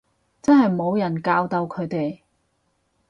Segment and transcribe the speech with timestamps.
[0.41, 2.21] 真係冇人教到佢哋